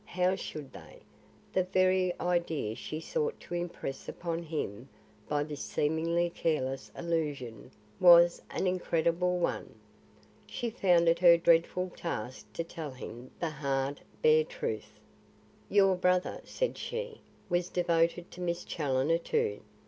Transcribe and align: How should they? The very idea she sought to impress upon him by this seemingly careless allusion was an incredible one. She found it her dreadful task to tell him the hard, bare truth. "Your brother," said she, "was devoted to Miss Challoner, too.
How 0.07 0.33
should 0.35 0.73
they? 0.73 1.03
The 1.53 1.63
very 1.65 2.19
idea 2.19 2.73
she 2.73 2.99
sought 2.99 3.39
to 3.41 3.53
impress 3.53 4.09
upon 4.09 4.41
him 4.41 4.89
by 5.29 5.43
this 5.43 5.61
seemingly 5.61 6.31
careless 6.31 6.89
allusion 6.95 7.69
was 7.99 8.41
an 8.49 8.65
incredible 8.65 9.37
one. 9.37 9.75
She 10.47 10.71
found 10.71 11.07
it 11.07 11.19
her 11.19 11.37
dreadful 11.37 11.91
task 11.95 12.51
to 12.53 12.63
tell 12.63 12.89
him 12.89 13.29
the 13.39 13.51
hard, 13.51 14.01
bare 14.23 14.43
truth. 14.43 14.99
"Your 15.69 15.95
brother," 15.95 16.41
said 16.45 16.79
she, 16.79 17.21
"was 17.47 17.69
devoted 17.69 18.31
to 18.31 18.41
Miss 18.41 18.63
Challoner, 18.63 19.19
too. 19.19 19.59